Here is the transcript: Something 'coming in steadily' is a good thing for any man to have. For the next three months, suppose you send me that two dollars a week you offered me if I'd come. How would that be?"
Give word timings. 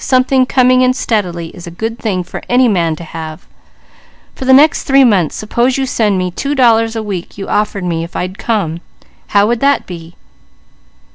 Something 0.03 0.47
'coming 0.47 0.81
in 0.81 0.95
steadily' 0.95 1.49
is 1.49 1.67
a 1.67 1.69
good 1.69 1.99
thing 1.99 2.23
for 2.23 2.41
any 2.49 2.67
man 2.67 2.95
to 2.95 3.03
have. 3.03 3.45
For 4.33 4.45
the 4.45 4.51
next 4.51 4.85
three 4.85 5.03
months, 5.03 5.35
suppose 5.35 5.77
you 5.77 5.85
send 5.85 6.17
me 6.17 6.31
that 6.31 6.37
two 6.37 6.55
dollars 6.55 6.95
a 6.95 7.03
week 7.03 7.37
you 7.37 7.47
offered 7.47 7.83
me 7.83 8.03
if 8.03 8.15
I'd 8.15 8.39
come. 8.39 8.81
How 9.27 9.45
would 9.45 9.59
that 9.59 9.85
be?" 9.85 10.15